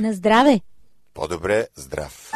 [0.00, 0.60] На здраве!
[1.14, 2.32] По-добре здрав!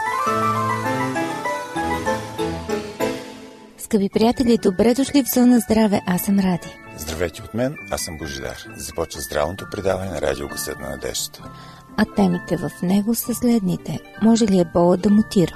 [3.78, 6.00] Скъпи приятели, добре дошли в Зона Здраве.
[6.06, 6.76] Аз съм Ради.
[6.96, 8.56] Здравейте от мен, аз съм Божидар.
[8.76, 11.50] Започва здравното предаване на радио Гъсът на надеждата.
[11.96, 14.00] А темите в него са следните.
[14.22, 15.52] Може ли ебола да мутира?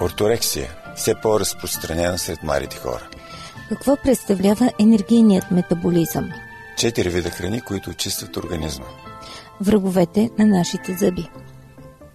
[0.00, 3.08] Орторексия все по-разпространена сред младите хора.
[3.68, 6.30] Какво представлява енергийният метаболизъм?
[6.78, 8.86] Четири вида храни, които очистват организма.
[9.60, 11.30] Враговете на нашите зъби.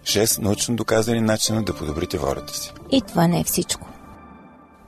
[0.04, 2.72] Шест научно доказани начина да подобрите волята си.
[2.90, 3.88] И това не е всичко.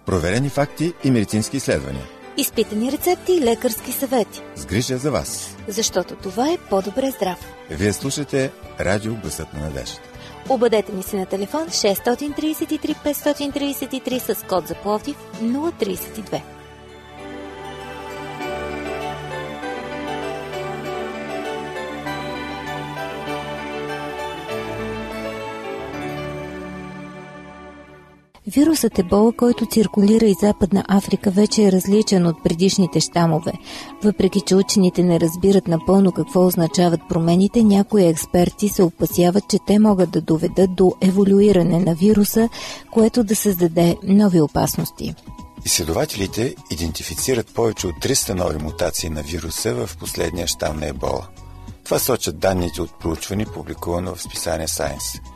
[0.06, 2.04] Проверени факти и медицински изследвания.
[2.36, 4.42] Изпитани рецепти и лекарски съвети.
[4.56, 5.56] С грижа за вас.
[5.68, 7.38] Защото това е по-добре здрав.
[7.70, 10.08] Вие слушате Радио Гласът на надеждата.
[10.48, 16.40] Обадете ни се на телефон 633 533 с код за Пловдив 032.
[28.54, 33.52] Вирусът Ебола, който циркулира из Западна Африка, вече е различен от предишните щамове.
[34.02, 39.78] Въпреки, че учените не разбират напълно какво означават промените, някои експерти се опасяват, че те
[39.78, 42.48] могат да доведат до еволюиране на вируса,
[42.92, 45.14] което да създаде нови опасности.
[45.64, 51.26] Изследователите идентифицират повече от 300 нови мутации на вируса в последния щам на Ебола.
[51.84, 55.20] Това сочат данните от проучване, публикувано в списание Science–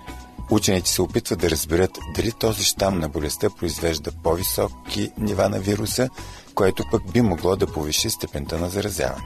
[0.50, 6.08] Учените се опитват да разберат дали този щам на болестта произвежда по-високи нива на вируса,
[6.54, 9.24] което пък би могло да повиши степента на заразяване.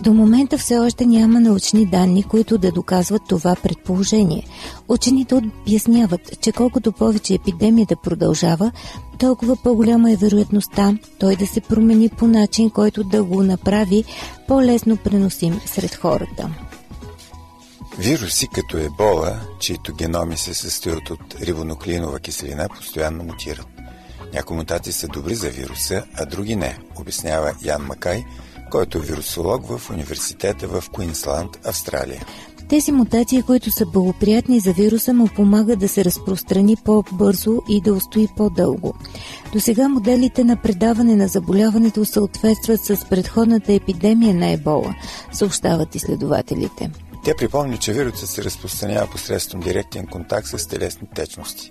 [0.00, 4.46] До момента все още няма научни данни, които да доказват това предположение.
[4.88, 8.72] Учените обясняват, че колкото повече епидемията продължава,
[9.18, 14.04] толкова по-голяма е вероятността той да се промени по начин, който да го направи
[14.48, 16.50] по-лесно преносим сред хората.
[17.98, 23.66] Вируси като ебола, чието геноми се състоят от рибонуклеинова киселина, постоянно мутират.
[24.34, 28.24] Някои мутации са добри за вируса, а други не, обяснява Ян Макай,
[28.70, 32.26] който е вирусолог в университета в Куинсланд, Австралия.
[32.68, 37.94] Тези мутации, които са благоприятни за вируса, му помагат да се разпространи по-бързо и да
[37.94, 38.94] устои по-дълго.
[39.52, 44.94] До сега моделите на предаване на заболяването съответстват с предходната епидемия на ебола,
[45.32, 46.90] съобщават изследователите.
[47.24, 51.70] Тя припомня, че вирусът се разпространява посредством директен контакт с телесни течности.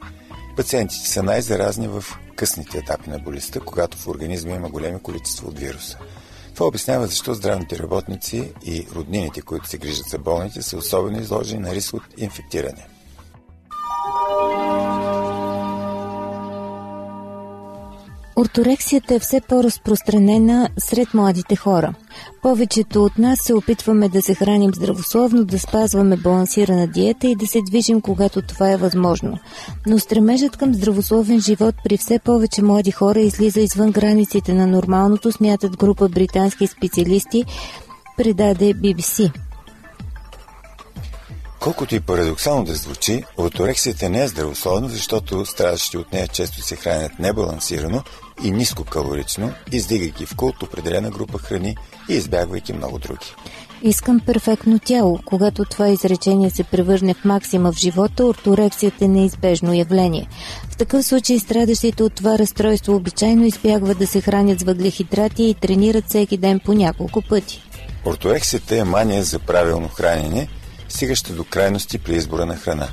[0.58, 2.04] Пациентите са най-заразни в
[2.36, 5.98] късните етапи на болестта, когато в организма има големи количество от вируса.
[6.54, 11.62] Това обяснява защо здравните работници и роднините, които се грижат за болните, са особено изложени
[11.62, 12.88] на риск от инфектиране.
[18.40, 21.94] Орторексията е все по-разпространена сред младите хора.
[22.42, 27.48] Повечето от нас се опитваме да се храним здравословно, да спазваме балансирана диета и да
[27.48, 29.38] се движим, когато това е възможно.
[29.88, 35.32] Но стремежът към здравословен живот при все повече млади хора излиза извън границите на нормалното,
[35.32, 37.46] смятат група британски специалисти,
[38.18, 39.32] предаде BBC.
[41.60, 46.76] Колкото и парадоксално да звучи, орторексията не е здравословна, защото страдащите от нея често се
[46.76, 48.04] хранят небалансирано
[48.44, 51.78] и нискокалорично, издигайки в култ определена група храни
[52.10, 53.36] и избягвайки много други.
[53.82, 55.20] Искам перфектно тяло.
[55.26, 60.28] Когато това изречение се превърне в максима в живота, орторексията е неизбежно явление.
[60.70, 65.54] В такъв случай страдащите от това разстройство обичайно избягват да се хранят с въглехидрати и
[65.54, 67.64] тренират всеки ден по няколко пъти.
[68.06, 70.48] Орторексията е мания за правилно хранене,
[70.90, 72.88] стигаща до крайности при избора на храна.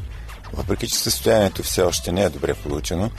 [0.53, 3.11] Въпреки, че състоянието все още не е добре получено,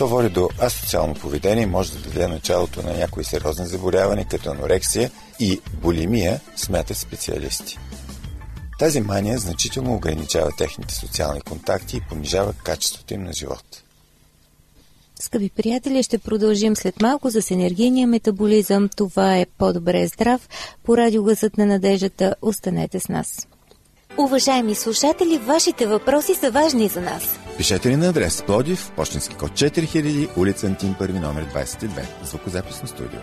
[0.00, 4.50] то води до асоциално поведение и може да даде началото на някои сериозни заболявания, като
[4.50, 7.78] анорексия и булимия, смятат специалисти.
[8.78, 13.82] Тази мания значително ограничава техните социални контакти и понижава качеството им на живот.
[15.20, 18.88] Скъпи приятели, ще продължим след малко с енергийния метаболизъм.
[18.96, 20.48] Това е по-добре здрав.
[20.84, 23.46] По радиогласът на надеждата останете с нас.
[24.20, 27.38] Уважаеми слушатели, вашите въпроси са важни за нас.
[27.56, 31.88] Пишете ни на адрес Плодив, почтенски код 4000, улица Антим 1, номер 22,
[32.24, 33.20] звукозаписно студио.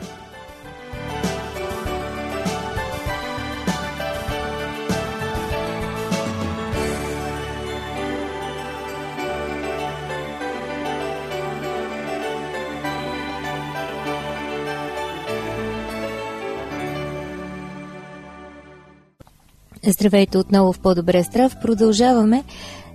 [19.89, 21.55] Здравейте отново в По-добре здрав.
[21.61, 22.43] Продължаваме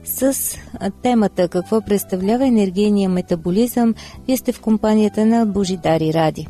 [0.04, 0.36] с
[1.02, 3.94] темата какво представлява енергийния метаболизъм.
[4.26, 6.46] Вие сте в компанията на Божидари Ради.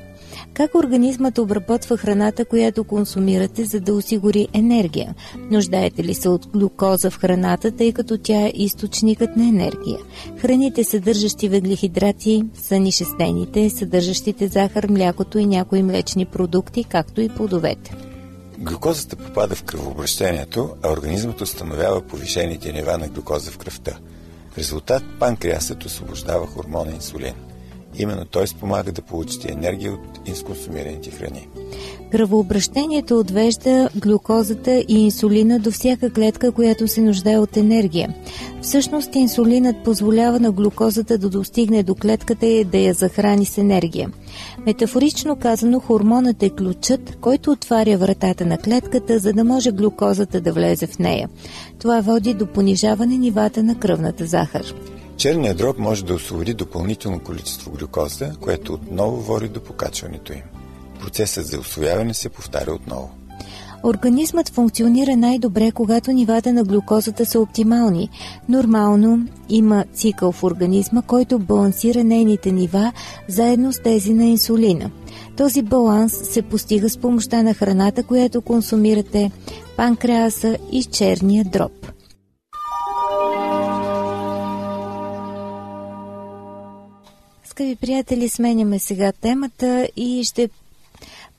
[0.55, 5.15] Как организмът обработва храната, която консумирате, за да осигури енергия?
[5.51, 9.99] Нуждаете ли се от глюкоза в храната, тъй като тя е източникът на енергия?
[10.39, 18.12] Храните, съдържащи въглехидрати, са нишестените, съдържащите захар, млякото и някои млечни продукти, както и плодовете.
[18.63, 23.99] Глюкозата попада в кръвообращението, а организмът установява повишените нива на глюкоза в кръвта.
[24.51, 27.35] В резултат панкреасът освобождава хормона инсулин.
[27.99, 31.49] Именно той спомага да получите енергия от изконсумираните храни.
[32.13, 38.15] Кръвообращението отвежда глюкозата и инсулина до всяка клетка, която се нуждае от енергия.
[38.63, 44.11] Всъщност инсулинът позволява на глюкозата да достигне до клетката и да я захрани с енергия.
[44.67, 50.53] Метафорично казано, хормонът е ключът, който отваря вратата на клетката, за да може глюкозата да
[50.53, 51.29] влезе в нея.
[51.79, 54.75] Това води до понижаване нивата на кръвната захар.
[55.17, 60.43] Черният дроб може да освободи допълнително количество глюкоза, което отново води до покачването им.
[61.01, 63.11] Процесът за освояване се повтаря отново.
[63.85, 68.11] Организмът функционира най-добре, когато нивата на глюкозата са оптимални.
[68.49, 72.93] Нормално има цикъл в организма, който балансира нейните нива
[73.29, 74.91] заедно с тези на инсулина.
[75.37, 79.31] Този баланс се постига с помощта на храната, която консумирате,
[79.77, 81.73] панкреаса и черния дроб.
[87.53, 90.49] Скъпи приятели, сменяме сега темата и ще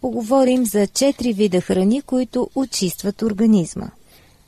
[0.02, 3.86] поговорим за четири вида храни, които очистват организма.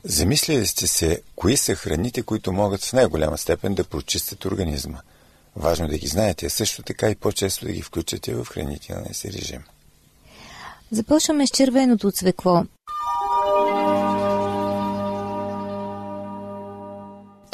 [0.04, 4.98] Замислили сте се, кои са храните, които могат в най-голяма степен да прочистят организма?
[5.56, 9.62] Важно да ги знаете, също така и по-често да ги включате в хранителния си режим.
[10.90, 12.64] Започваме с червеното цвекло.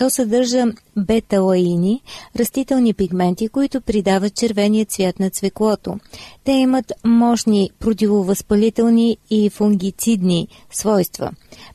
[0.02, 0.64] То съдържа
[0.96, 2.02] бета-лаини,
[2.37, 5.99] растителни пигменти, които придават червения цвят на цвеклото.
[6.44, 11.31] Те имат мощни противовъзпалителни и фунгицидни свойства.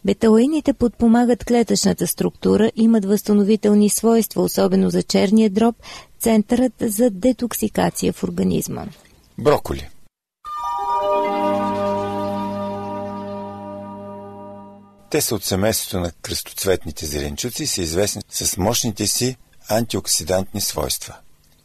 [0.06, 5.75] Беталаините подпомагат клетъчната структура, имат възстановителни свойства, особено за черния дроб,
[6.19, 8.85] центърът за детоксикация в организма.
[9.38, 9.89] Броколи
[15.09, 19.38] Те са от семейството на кръстоцветните зеленчуци и са известни с мощните си
[19.69, 21.15] антиоксидантни свойства.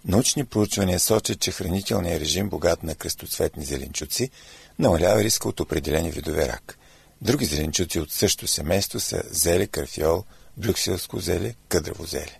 [0.04, 4.30] Научни проучвания сочат, че хранителният режим, богат на кръстоцветни зеленчуци,
[4.78, 6.78] намалява риска от определени видове рак.
[7.22, 10.24] Други зеленчуци от същото семейство са зеле, карфиол,
[10.56, 12.38] брюкселско зеле, къдраво зеле.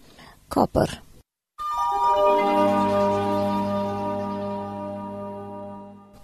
[0.49, 1.00] Копър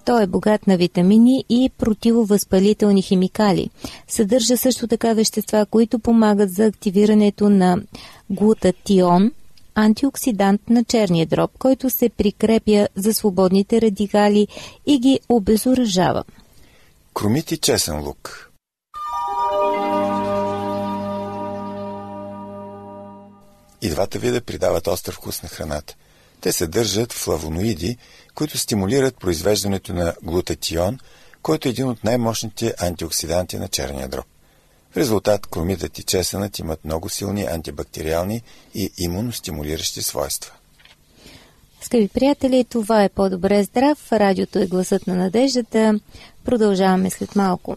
[0.08, 3.70] Той е богат на витамини и противовъзпалителни химикали.
[4.08, 7.82] Съдържа също така вещества, които помагат за активирането на
[8.31, 9.32] глутатион,
[9.75, 14.49] антиоксидант на черния дроб, който се прикрепя за свободните радикали
[14.87, 16.25] и ги обезоръжава.
[17.14, 18.50] Кромити чесен лук
[23.82, 25.96] И двата вида придават остър вкус на храната.
[26.40, 27.96] Те съдържат флавоноиди,
[28.35, 30.99] които стимулират произвеждането на глутатион,
[31.43, 34.26] който е един от най-мощните антиоксиданти на черния дроб.
[34.90, 38.43] В резултат кромидът и чесънът имат много силни антибактериални
[38.75, 40.52] и имуностимулиращи свойства.
[41.81, 44.12] Скъпи приятели, това е по-добре здрав.
[44.12, 46.00] Радиото е гласът на надеждата.
[46.44, 47.76] Продължаваме след малко.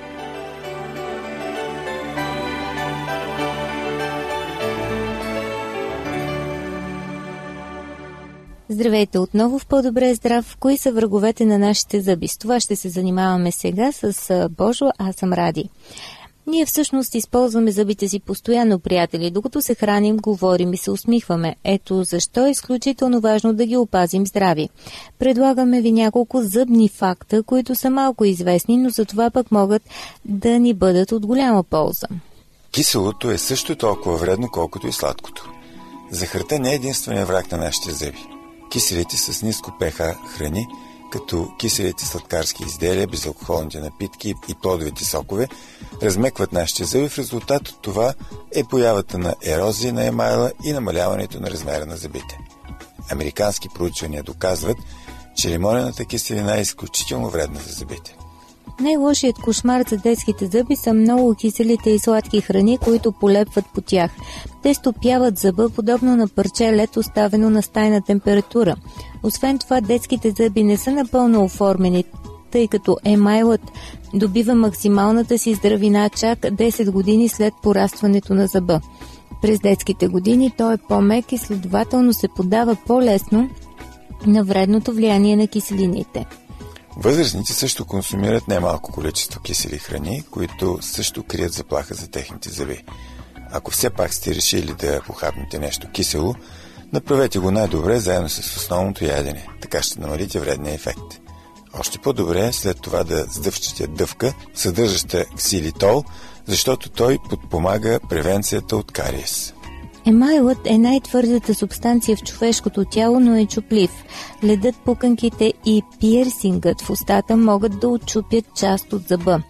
[8.71, 10.57] Здравейте отново в По-добре здрав.
[10.59, 12.27] Кои са враговете на нашите зъби?
[12.27, 15.69] С това ще се занимаваме сега с Божо, аз съм Ради.
[16.47, 21.55] Ние всъщност използваме зъбите си постоянно, приятели, докато се храним, говорим и се усмихваме.
[21.63, 24.69] Ето защо е изключително важно да ги опазим здрави.
[25.19, 29.83] Предлагаме ви няколко зъбни факта, които са малко известни, но за това пък могат
[30.25, 32.07] да ни бъдат от голяма полза.
[32.71, 35.51] Киселото е също толкова вредно, колкото и сладкото.
[36.11, 38.30] Захарта не е единствения враг на нашите зъби
[38.71, 40.67] киселите с ниско pH храни,
[41.11, 45.47] като киселите сладкарски изделия, безалкохолните напитки и плодовите сокове,
[46.03, 47.09] размекват нашите зъби.
[47.09, 48.13] В резултат от това
[48.55, 52.39] е появата на ерозия на емайла и намаляването на размера на зъбите.
[53.11, 54.77] Американски проучвания доказват,
[55.35, 58.15] че лимонената киселина е изключително вредна за зъбите.
[58.81, 64.11] Най-лошият кошмар за детските зъби са много киселите и сладки храни, които полепват по тях.
[64.63, 68.75] Те стопяват зъба, подобно на парче лед, оставено на стайна температура.
[69.23, 72.03] Освен това, детските зъби не са напълно оформени,
[72.51, 73.61] тъй като емайлът
[74.13, 78.81] добива максималната си здравина чак 10 години след порастването на зъба.
[79.41, 83.49] През детските години той е по-мек и следователно се подава по-лесно
[84.27, 86.25] на вредното влияние на киселините.
[86.97, 92.83] Възрастните също консумират немалко количество кисели храни, които също крият заплаха за техните зъби.
[93.51, 96.35] Ако все пак сте решили да похапнете нещо кисело,
[96.93, 99.47] направете го най-добре заедно с основното ядене.
[99.61, 101.21] Така ще намалите вредния ефект.
[101.79, 106.03] Още по-добре е след това да сдъвчете дъвка, съдържаща ксилитол,
[106.45, 109.53] защото той подпомага превенцията от кариес.
[110.05, 113.91] Емайлът е най-твърдата субстанция в човешкото тяло, но е чуплив.
[114.43, 119.41] Ледът, пуканките и пирсингът в устата могат да отчупят част от зъба.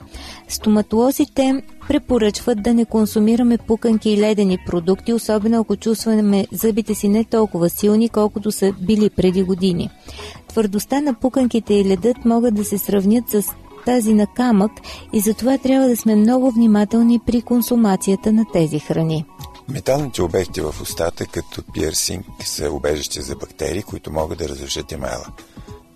[0.48, 7.24] Стоматолозите препоръчват да не консумираме пуканки и ледени продукти, особено ако чувстваме зъбите си не
[7.24, 9.90] толкова силни, колкото са били преди години.
[10.48, 13.44] Твърдостта на пуканките и ледът могат да се сравнят с
[13.86, 14.72] тази на камък
[15.14, 19.26] и затова трябва да сме много внимателни при консумацията на тези храни.
[19.72, 25.26] Металните обекти в устата, като пирсинг, са убежище за бактерии, които могат да разрушат емайла.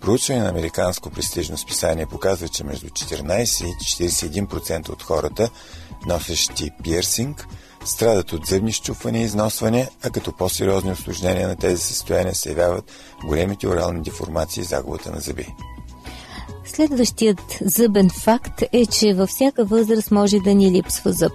[0.00, 5.50] Проучване на американско престижно списание показва, че между 14 и 41% от хората,
[6.06, 7.46] носещи пирсинг,
[7.84, 12.92] страдат от зъбни щупвания и износване, а като по-сериозни осложнения на тези състояния се явяват
[13.26, 15.46] големите орални деформации и загубата на зъби.
[16.76, 21.32] Следващият зъбен факт е, че във всяка възраст може да ни липсва зъб.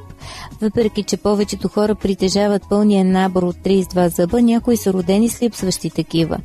[0.62, 5.90] Въпреки, че повечето хора притежават пълния набор от 32 зъба, някои са родени с липсващи
[5.90, 6.38] такива.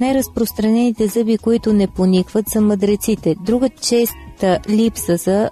[0.00, 3.36] Най-разпространените зъби, които не поникват, са мъдреците.
[3.44, 5.50] Друга честа липса са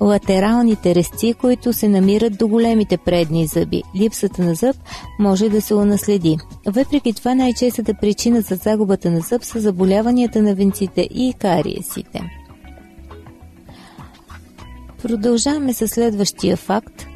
[0.00, 3.82] латералните резци, които се намират до големите предни зъби.
[3.96, 4.76] Липсата на зъб
[5.18, 6.36] може да се унаследи.
[6.66, 12.22] Въпреки това най-честата причина за загубата на зъб са заболяванията на венците и кариесите.
[15.02, 17.06] Продължаваме с следващия факт.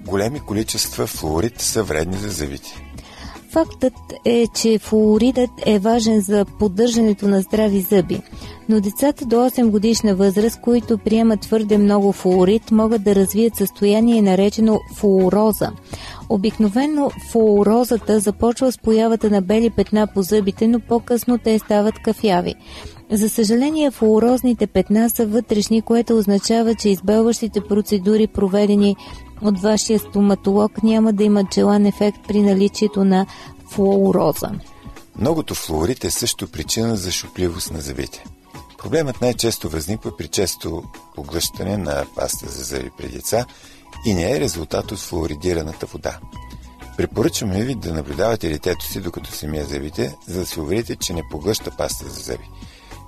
[0.00, 2.83] Големи количества флуорид са вредни за зъбите.
[3.54, 3.94] Фактът
[4.24, 8.20] е, че флуоридът е важен за поддържането на здрави зъби,
[8.68, 14.22] но децата до 8 годишна възраст, които приемат твърде много флуорид, могат да развият състояние
[14.22, 15.70] наречено флуороза.
[16.28, 22.54] Обикновено флуорозата започва с появата на бели петна по зъбите, но по-късно те стават кафяви.
[23.10, 28.96] За съжаление, флуорозните петна са вътрешни, което означава, че избелващите процедури, проведени
[29.42, 33.26] от вашия стоматолог, няма да имат желан ефект при наличието на
[33.70, 34.50] флуороза.
[35.18, 38.24] Многото флуорид е също причина за шупливост на зъбите.
[38.78, 40.82] Проблемът най-често възниква при често
[41.14, 43.46] поглъщане на паста за зъби при деца
[44.06, 46.18] и не е резултат от флуоридираната вода.
[46.96, 51.12] Препоръчваме ви да наблюдавате детето си, докато се мие зъбите, за да се уверите, че
[51.12, 52.50] не поглъща паста за зъби.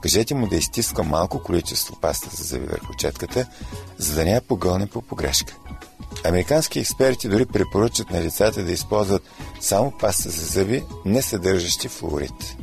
[0.07, 3.47] Кажете му да изтиска малко количество паста за зъби върху четката,
[3.99, 5.57] за да не я погълне по погрешка.
[6.25, 9.23] Американски експерти дори препоръчат на децата да използват
[9.61, 12.57] само паста за зъби, не съдържащи флуорид.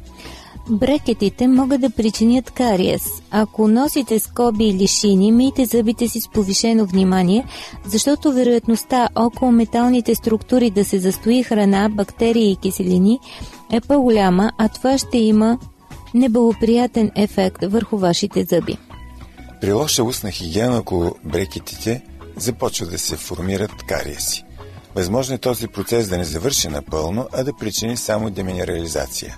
[0.69, 3.03] Брекетите могат да причинят кариес.
[3.31, 7.45] Ако носите скоби или шини, мийте зъбите си с повишено внимание,
[7.85, 13.19] защото вероятността около металните структури да се застои храна, бактерии и киселини
[13.71, 15.59] е по-голяма, а това ще има
[16.13, 18.77] неблагоприятен ефект върху вашите зъби.
[19.61, 22.01] При лоша устна хигиена около брекетите
[22.37, 24.43] започва да се формират кариеси.
[24.95, 29.37] Възможно е този процес да не завърши напълно, а да причини само деминерализация.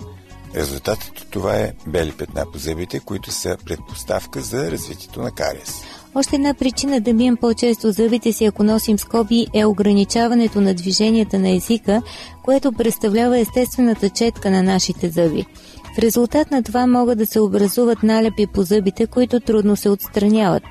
[0.56, 5.82] Резултатът от това е бели петна по зъбите, които са предпоставка за развитието на кариес.
[6.16, 11.40] Още една причина да мием по-често зъбите си, ако носим скоби, е ограничаването на движенията
[11.40, 12.02] на езика,
[12.44, 15.46] което представлява естествената четка на нашите зъби.
[15.96, 20.64] В резултат на това могат да се образуват налепи по зъбите, които трудно се отстраняват.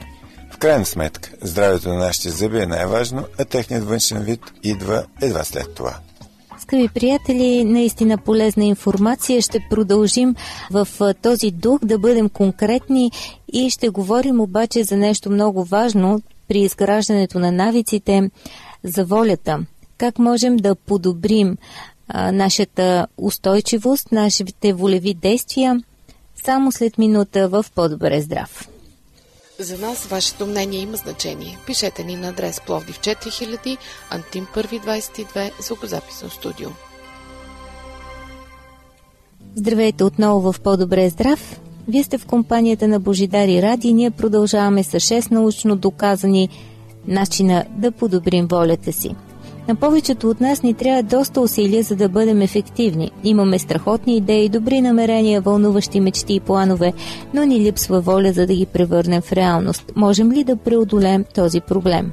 [0.50, 5.44] В крайна сметка, здравето на нашите зъби е най-важно, а техният външен вид идва едва
[5.44, 5.96] след това.
[6.58, 9.42] Скъпи приятели, наистина полезна информация.
[9.42, 10.34] Ще продължим
[10.70, 10.88] в
[11.22, 13.10] този дух да бъдем конкретни
[13.52, 18.30] и ще говорим обаче за нещо много важно при изграждането на навиците,
[18.84, 19.58] за волята.
[19.98, 21.56] Как можем да подобрим
[22.08, 25.82] а, нашата устойчивост, нашите волеви действия,
[26.44, 28.68] само след минута в По-добре здрав.
[29.58, 31.58] За нас вашето мнение има значение.
[31.66, 33.76] Пишете ни на адрес Пловдив 4000,
[34.10, 36.68] Антим 1 22, звукозаписно студио.
[39.56, 41.60] Здравейте отново в По-добре здрав.
[41.88, 46.48] Вие сте в компанията на Божидари Ради и ние продължаваме с 6 научно доказани
[47.06, 49.14] начина да подобрим волята си.
[49.68, 53.10] На повечето от нас ни трябва доста усилия, за да бъдем ефективни.
[53.24, 56.92] Имаме страхотни идеи, добри намерения, вълнуващи мечти и планове,
[57.34, 59.92] но ни липсва воля, за да ги превърнем в реалност.
[59.96, 62.12] Можем ли да преодолеем този проблем?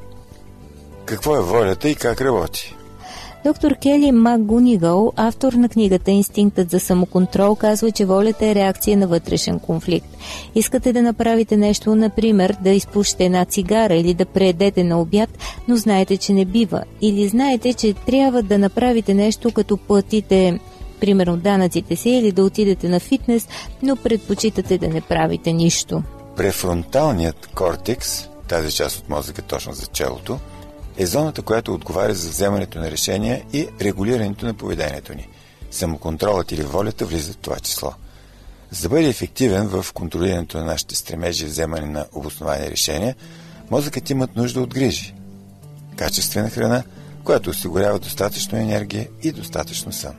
[1.05, 2.75] Какво е волята и как работи?
[3.43, 9.07] Доктор Кели МакГунигъл, автор на книгата Инстинктът за самоконтрол, казва, че волята е реакция на
[9.07, 10.07] вътрешен конфликт.
[10.55, 15.29] Искате да направите нещо, например, да изпушите една цигара или да преедете на обяд,
[15.67, 16.83] но знаете, че не бива.
[17.01, 20.59] Или знаете, че трябва да направите нещо, като платите
[20.99, 23.47] примерно данъците си или да отидете на фитнес,
[23.83, 26.03] но предпочитате да не правите нищо.
[26.37, 30.39] Префронталният кортекс, тази част от мозъка точно за челото,
[31.01, 35.27] е зоната, която отговаря за вземането на решения и регулирането на поведението ни.
[35.71, 37.93] Самоконтролът или волята влизат в това число.
[38.71, 43.15] За да бъде ефективен в контролирането на нашите стремежи и вземане на обосновани решения,
[43.71, 45.13] мозъкът имат нужда от грижи.
[45.95, 46.83] Качествена храна,
[47.23, 50.13] която осигурява достатъчно енергия и достатъчно сън.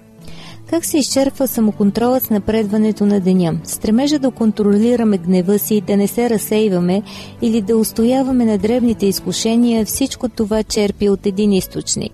[0.73, 3.55] Как се изчерпва самоконтролът с напредването на деня?
[3.65, 7.03] Стремежа да контролираме гнева си, да не се разсейваме
[7.43, 12.13] или да устояваме на дребните изкушения, всичко това черпи от един източник.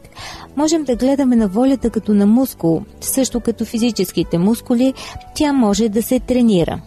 [0.57, 4.95] Можем да гледаме на волята като на мускул, също като физическите мускули,
[5.35, 6.81] тя може да се тренира.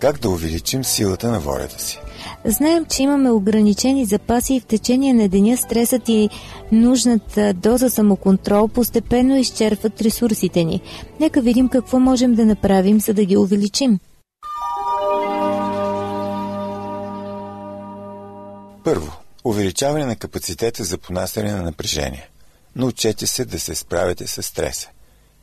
[0.00, 2.00] Как да увеличим силата на волята си?
[2.44, 6.28] Знаем, че имаме ограничени запаси и в течение на деня стресът и
[6.72, 10.80] нужната доза самоконтрол постепенно изчерпват ресурсите ни.
[11.20, 13.98] Нека видим какво можем да направим, за да ги увеличим.
[18.84, 19.12] Първо,
[19.44, 22.28] увеличаване на капацитета за понасяне на напрежение.
[22.76, 24.88] Научете се да се справите с стреса.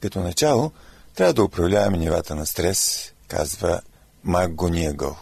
[0.02, 0.72] Като начало,
[1.16, 3.82] трябва да управляваме нивата на стрес, казва
[4.28, 5.18] МакГониагъл.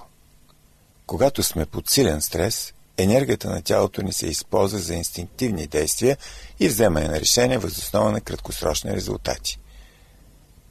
[1.06, 6.18] Когато сме под силен стрес, енергията на тялото ни се използва за инстинктивни действия
[6.60, 9.60] и вземане на решения въз основа на краткосрочни резултати.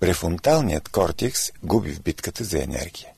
[0.01, 3.09] Префронталният кортекс губи в битката за енергия.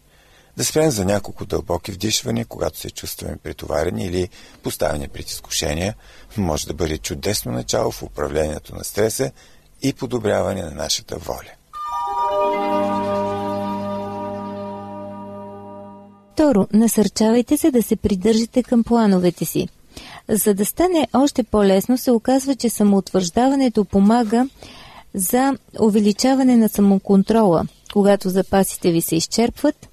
[0.57, 4.29] Да спрем за няколко дълбоки вдишвания, когато се чувстваме претоварени или
[4.63, 5.95] поставени пред изкушения,
[6.37, 9.33] може да бъде чудесно начало в управлението на стреса
[9.83, 11.50] и подобряване на нашата воля.
[16.37, 19.69] Второ, насърчавайте се да се придържате към плановете си.
[20.29, 24.49] За да стане още по-лесно, се оказва, че самоутвърждаването помага
[25.15, 27.65] за увеличаване на самоконтрола.
[27.93, 29.89] Когато запасите ви се изчерпват,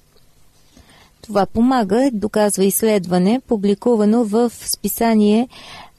[1.24, 5.48] това помага, доказва изследване, публикувано в списание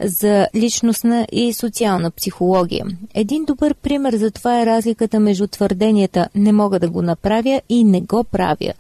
[0.04, 2.86] за личностна и социална психология.
[3.14, 7.84] Един добър пример за това е разликата между твърденията «не мога да го направя» и
[7.84, 8.74] «не го правя».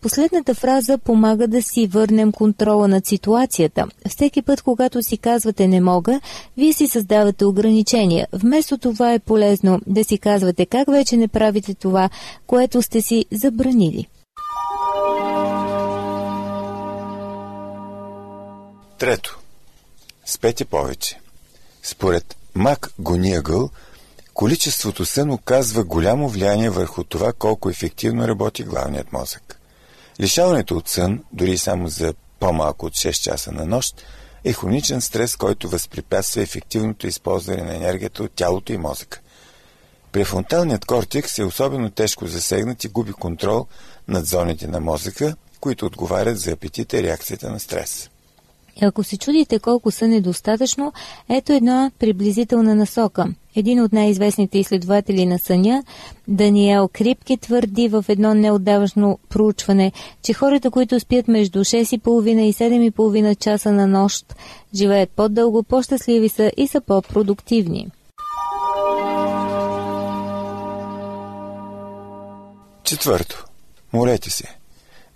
[0.00, 3.86] Последната фраза помага да си върнем контрола над ситуацията.
[4.08, 6.20] Всеки път, когато си казвате «не мога»,
[6.56, 8.26] вие си създавате ограничения.
[8.32, 12.08] Вместо това е полезно да си казвате как вече не правите това,
[12.46, 14.06] което сте си забранили.
[19.00, 19.38] Трето.
[20.24, 21.20] Спете повече.
[21.82, 23.70] Според Мак Гониагъл,
[24.34, 29.60] количеството сън оказва голямо влияние върху това колко ефективно работи главният мозък.
[30.20, 34.04] Лишаването от сън, дори само за по-малко от 6 часа на нощ,
[34.44, 39.20] е хроничен стрес, който възпрепятства ефективното използване на енергията от тялото и мозъка.
[40.12, 43.66] Префронталният кортекс е особено тежко засегнат и губи контрол
[44.08, 48.09] над зоните на мозъка, които отговарят за апетита и реакцията на стрес.
[48.82, 50.92] Ако се чудите колко са недостатъчно,
[51.28, 53.26] ето една приблизителна насока.
[53.56, 55.84] Един от най-известните изследователи на съня,
[56.28, 63.38] Даниел Крипки, твърди в едно неотдавашно проучване, че хората, които спят между 6,5 и 7,5
[63.38, 64.34] часа на нощ,
[64.74, 67.90] живеят по-дълго, по-щастливи са и са по-продуктивни.
[72.84, 73.44] Четвърто.
[73.92, 74.44] Молете се.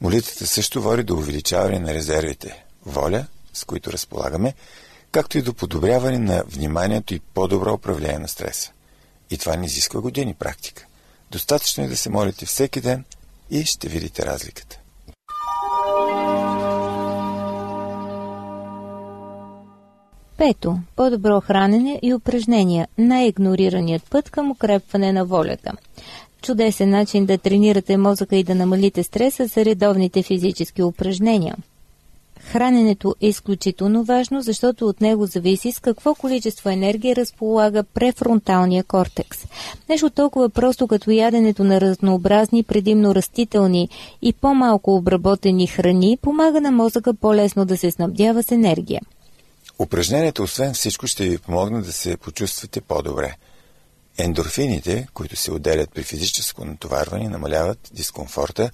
[0.01, 2.65] Молитвата също води до увеличаване на резервите.
[2.87, 4.55] Воля, с които разполагаме,
[5.13, 8.73] както и до подобряване на вниманието и по-добро управление на стреса.
[9.31, 10.87] И това не изисква години практика.
[11.31, 13.05] Достатъчно е да се молите всеки ден
[13.51, 14.79] и ще видите разликата.
[20.37, 20.79] Пето.
[20.97, 22.89] По-добро хранене и упражнения.
[22.99, 25.73] Най-игнорираният път към укрепване на волята.
[26.43, 31.57] Чудесен начин да тренирате мозъка и да намалите стреса са редовните физически упражнения–
[32.41, 39.39] Храненето е изключително важно, защото от него зависи с какво количество енергия разполага префронталния кортекс.
[39.89, 43.89] Нещо толкова просто като яденето на разнообразни, предимно растителни
[44.23, 49.01] и по-малко обработени храни помага на мозъка по-лесно да се снабдява с енергия.
[49.79, 53.37] Упражнението, освен всичко, ще ви помогне да се почувствате по-добре.
[54.19, 58.71] Ендорфините, които се отделят при физическо натоварване, намаляват дискомфорта,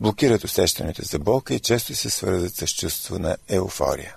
[0.00, 4.16] блокират усещането за болка и често се свързват с чувство на еуфория.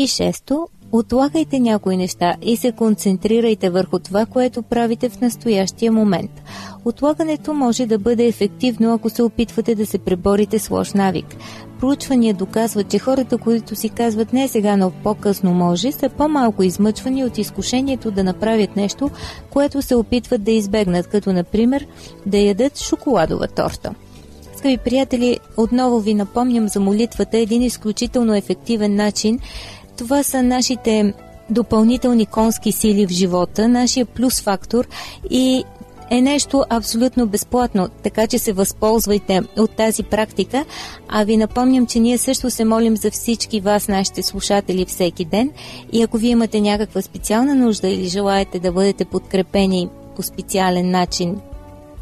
[0.00, 6.30] И шесто, отлагайте някои неща и се концентрирайте върху това, което правите в настоящия момент.
[6.84, 11.36] Отлагането може да бъде ефективно, ако се опитвате да се преборите с лош навик.
[11.80, 17.24] Проучвания доказват, че хората, които си казват не сега, но по-късно може, са по-малко измъчвани
[17.24, 19.10] от изкушението да направят нещо,
[19.50, 21.86] което се опитват да избегнат, като например
[22.26, 23.94] да ядат шоколадова торта.
[24.60, 29.38] Скъпи приятели, отново ви напомням за молитвата, един изключително ефективен начин.
[30.00, 31.14] Това са нашите
[31.50, 34.88] допълнителни конски сили в живота, нашия плюс фактор
[35.30, 35.64] и
[36.10, 40.64] е нещо абсолютно безплатно, така че се възползвайте от тази практика.
[41.08, 45.50] А ви напомням, че ние също се молим за всички вас, нашите слушатели, всеки ден.
[45.92, 51.40] И ако вие имате някаква специална нужда или желаете да бъдете подкрепени по специален начин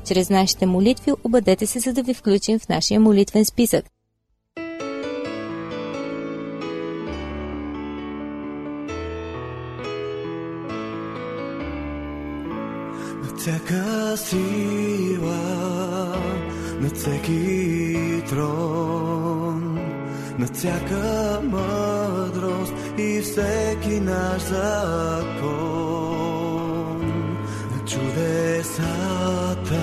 [0.04, 3.84] чрез нашите молитви, обадете се, за да ви включим в нашия молитвен списък.
[13.48, 15.40] Всяка сила,
[16.80, 19.78] над всеки трон,
[20.38, 25.48] над всяка мъдрост и всеки наш закон.
[27.72, 29.82] На чудесата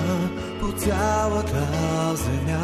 [0.60, 1.66] по цялата
[2.14, 2.62] земя.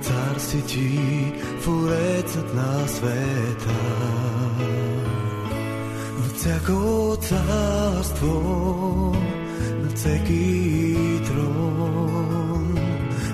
[0.00, 1.32] Цар си ти,
[1.62, 3.74] творецът на света
[6.46, 8.34] всяко царство,
[9.82, 12.74] на всеки трон,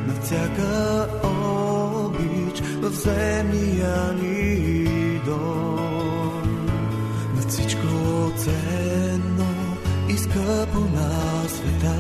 [0.07, 6.67] на всяка обич в земния ни дом,
[7.37, 9.53] на всичко ценно
[10.09, 11.97] и скъпо на света.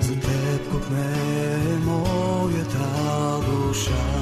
[0.00, 2.88] За теб купне моята
[3.46, 4.21] душа.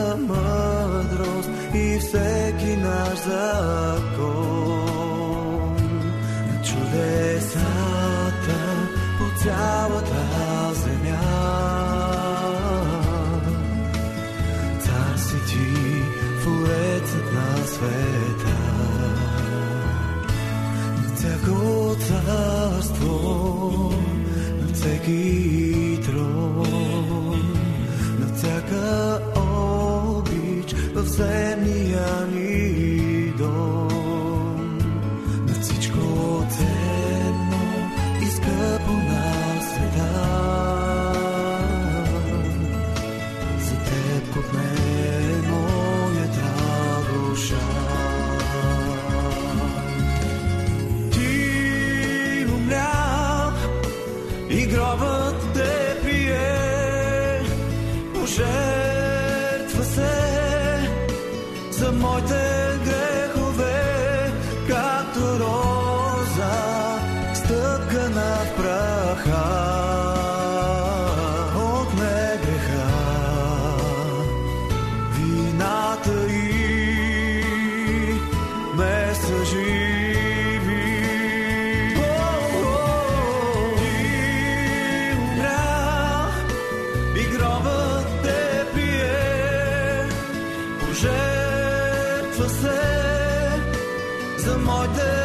[24.81, 27.43] всеки трон,
[28.19, 32.70] на всяка обич в земния ни
[94.81, 95.20] Lord, the